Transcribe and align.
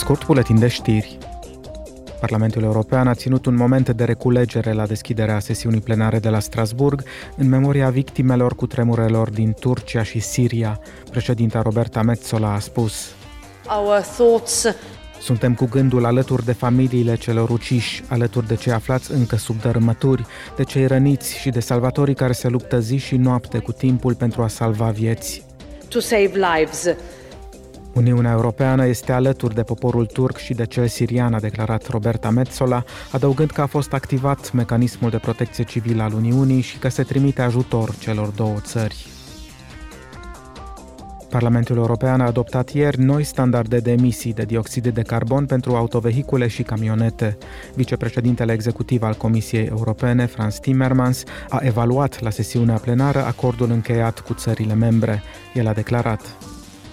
Scurt 0.00 0.26
buletin 0.26 0.58
de 0.58 0.68
știri. 0.68 1.18
Parlamentul 2.20 2.62
European 2.62 3.08
a 3.08 3.14
ținut 3.14 3.46
un 3.46 3.54
moment 3.54 3.88
de 3.88 4.04
reculegere 4.04 4.72
la 4.72 4.86
deschiderea 4.86 5.38
sesiunii 5.38 5.80
plenare 5.80 6.18
de 6.18 6.28
la 6.28 6.38
Strasburg 6.38 7.02
în 7.36 7.48
memoria 7.48 7.90
victimelor 7.90 8.54
cu 8.54 8.66
tremurelor 8.66 9.30
din 9.30 9.54
Turcia 9.58 10.02
și 10.02 10.18
Siria. 10.18 10.80
Președinta 11.10 11.62
Roberta 11.62 12.02
Metzola 12.02 12.52
a 12.52 12.58
spus 12.58 13.10
Our 13.78 14.00
thoughts 14.16 14.66
suntem 15.20 15.54
cu 15.54 15.64
gândul 15.70 16.04
alături 16.04 16.44
de 16.44 16.52
familiile 16.52 17.16
celor 17.16 17.50
uciși, 17.50 18.02
alături 18.08 18.46
de 18.46 18.54
cei 18.54 18.72
aflați 18.72 19.12
încă 19.12 19.36
sub 19.36 19.60
dărâmături, 19.60 20.26
de 20.56 20.64
cei 20.64 20.86
răniți 20.86 21.36
și 21.38 21.50
de 21.50 21.60
salvatorii 21.60 22.14
care 22.14 22.32
se 22.32 22.48
luptă 22.48 22.78
zi 22.78 22.96
și 22.96 23.16
noapte 23.16 23.58
cu 23.58 23.72
timpul 23.72 24.14
pentru 24.14 24.42
a 24.42 24.48
salva 24.48 24.90
vieți. 24.90 25.44
to 25.88 26.00
save 26.00 26.30
lives. 26.34 26.96
Uniunea 27.94 28.30
Europeană 28.30 28.86
este 28.86 29.12
alături 29.12 29.54
de 29.54 29.62
poporul 29.62 30.06
turc 30.06 30.36
și 30.36 30.54
de 30.54 30.66
cel 30.66 30.86
sirian, 30.86 31.34
a 31.34 31.40
declarat 31.40 31.86
Roberta 31.86 32.30
Metsola, 32.30 32.84
adăugând 33.12 33.50
că 33.50 33.60
a 33.60 33.66
fost 33.66 33.92
activat 33.92 34.52
mecanismul 34.52 35.10
de 35.10 35.16
protecție 35.16 35.64
civilă 35.64 36.02
al 36.02 36.12
Uniunii 36.12 36.60
și 36.60 36.78
că 36.78 36.88
se 36.88 37.02
trimite 37.02 37.42
ajutor 37.42 37.94
celor 37.98 38.28
două 38.28 38.56
țări. 38.60 39.06
Parlamentul 41.30 41.76
European 41.76 42.20
a 42.20 42.26
adoptat 42.26 42.70
ieri 42.70 43.00
noi 43.00 43.22
standarde 43.22 43.78
de 43.78 43.90
emisii 43.90 44.32
de 44.32 44.42
dioxid 44.42 44.88
de 44.88 45.02
carbon 45.02 45.46
pentru 45.46 45.74
autovehicule 45.74 46.46
și 46.46 46.62
camionete. 46.62 47.38
Vicepreședintele 47.74 48.52
executiv 48.52 49.02
al 49.02 49.14
Comisiei 49.14 49.66
Europene, 49.66 50.26
Franz 50.26 50.58
Timmermans, 50.58 51.22
a 51.48 51.58
evaluat 51.62 52.20
la 52.20 52.30
sesiunea 52.30 52.76
plenară 52.76 53.24
acordul 53.24 53.70
încheiat 53.70 54.20
cu 54.20 54.34
țările 54.34 54.74
membre. 54.74 55.22
El 55.54 55.66
a 55.66 55.72
declarat 55.72 56.36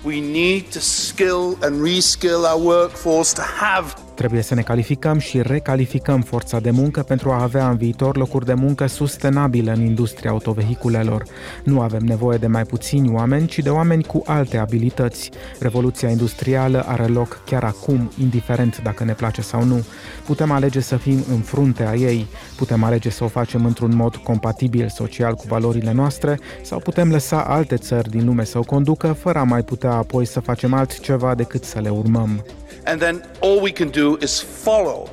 We 0.08 0.22
need 0.22 0.72
to 0.72 0.80
skill 0.80 1.62
and 1.62 1.82
reskill 1.82 2.48
our 2.48 2.58
workforce 2.58 3.34
to 3.34 3.42
have 3.42 4.07
Trebuie 4.18 4.42
să 4.42 4.56
ne 4.56 4.62
calificăm 4.62 5.18
și 5.20 5.42
recalificăm 5.42 6.22
forța 6.22 6.60
de 6.60 6.72
muncă 6.72 7.04
pentru 7.04 7.32
a 7.32 7.42
avea 7.42 7.70
în 7.70 7.78
viitor 7.78 8.18
locuri 8.18 8.46
de 8.46 8.54
muncă 8.54 8.86
sustenabile 8.86 9.72
în 9.72 9.82
industria 9.82 10.30
autovehiculelor. 10.30 11.24
Nu 11.64 11.82
avem 11.82 12.02
nevoie 12.04 12.38
de 12.38 12.48
mai 12.48 12.64
puțini 12.64 13.14
oameni, 13.14 13.48
ci 13.48 13.60
de 13.60 13.70
oameni 13.70 14.04
cu 14.04 14.24
alte 14.26 14.58
abilități. 14.58 15.32
Revoluția 15.60 16.10
industrială 16.10 16.84
are 16.88 17.06
loc 17.06 17.42
chiar 17.46 17.64
acum, 17.64 18.12
indiferent 18.20 18.82
dacă 18.84 19.04
ne 19.04 19.14
place 19.14 19.42
sau 19.42 19.64
nu. 19.64 19.86
Putem 20.26 20.52
alege 20.52 20.80
să 20.80 20.98
fim 20.98 21.24
în 21.32 21.40
fruntea 21.40 21.96
ei, 21.96 22.28
putem 22.56 22.84
alege 22.84 23.10
să 23.10 23.24
o 23.24 23.28
facem 23.28 23.66
într-un 23.66 23.96
mod 23.96 24.16
compatibil 24.16 24.90
social 24.90 25.34
cu 25.34 25.44
valorile 25.48 25.92
noastre 25.92 26.40
sau 26.64 26.80
putem 26.80 27.12
lăsa 27.12 27.44
alte 27.44 27.76
țări 27.76 28.10
din 28.10 28.26
lume 28.26 28.44
să 28.44 28.58
o 28.58 28.64
conducă 28.64 29.14
fără 29.14 29.40
a 29.40 29.44
mai 29.44 29.64
putea 29.64 29.92
apoi 29.92 30.26
să 30.26 30.40
facem 30.40 30.74
altceva 30.74 31.36
decât 31.36 31.64
să 31.64 31.80
le 31.80 31.90
urmăm. 31.90 32.46
and 32.88 33.02
then 33.02 33.22
all 33.42 33.62
we 33.62 33.72
can 33.72 33.90
do 34.08 34.16
is 34.22 34.42
follow. 34.42 35.10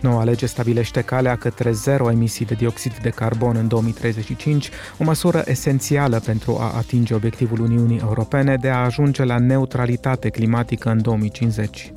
Noua 0.00 0.24
lege 0.24 0.46
stabilește 0.46 1.00
calea 1.00 1.36
către 1.36 1.72
zero 1.72 2.10
emisii 2.10 2.44
de 2.44 2.54
dioxid 2.54 2.98
de 3.02 3.08
carbon 3.08 3.56
în 3.56 3.68
2035, 3.68 4.70
o 4.98 5.04
măsură 5.04 5.42
esențială 5.46 6.20
pentru 6.20 6.56
a 6.60 6.72
atinge 6.76 7.14
obiectivul 7.14 7.60
Uniunii 7.60 7.98
Europene 7.98 8.56
de 8.56 8.68
a 8.68 8.84
ajunge 8.84 9.24
la 9.24 9.38
neutralitate 9.38 10.28
climatică 10.28 10.90
în 10.90 11.02
2050. 11.02 11.92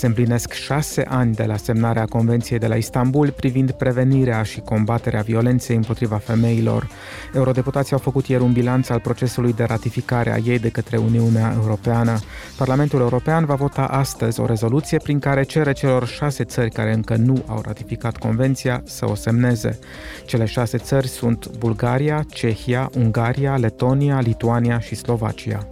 Se 0.00 0.06
împlinesc 0.06 0.52
șase 0.52 1.04
ani 1.08 1.34
de 1.34 1.44
la 1.44 1.56
semnarea 1.56 2.04
Convenției 2.04 2.58
de 2.58 2.66
la 2.66 2.74
Istanbul 2.74 3.30
privind 3.30 3.70
prevenirea 3.70 4.42
și 4.42 4.60
combaterea 4.60 5.20
violenței 5.20 5.76
împotriva 5.76 6.16
femeilor. 6.16 6.88
Eurodeputații 7.34 7.92
au 7.92 7.98
făcut 7.98 8.26
ieri 8.26 8.42
un 8.42 8.52
bilanț 8.52 8.88
al 8.88 9.00
procesului 9.00 9.52
de 9.52 9.64
ratificare 9.64 10.32
a 10.32 10.36
ei 10.36 10.58
de 10.58 10.68
către 10.68 10.96
Uniunea 10.96 11.52
Europeană. 11.56 12.18
Parlamentul 12.56 13.00
European 13.00 13.44
va 13.44 13.54
vota 13.54 13.84
astăzi 13.84 14.40
o 14.40 14.46
rezoluție 14.46 14.98
prin 14.98 15.18
care 15.18 15.42
cere 15.42 15.72
celor 15.72 16.06
șase 16.06 16.44
țări 16.44 16.70
care 16.70 16.92
încă 16.92 17.16
nu 17.16 17.42
au 17.46 17.62
ratificat 17.64 18.16
Convenția 18.16 18.82
să 18.84 19.10
o 19.10 19.14
semneze. 19.14 19.78
Cele 20.26 20.44
șase 20.44 20.78
țări 20.78 21.08
sunt 21.08 21.56
Bulgaria, 21.58 22.24
Cehia, 22.28 22.90
Ungaria, 22.94 23.56
Letonia, 23.56 24.20
Lituania 24.20 24.78
și 24.78 24.94
Slovacia. 24.94 25.68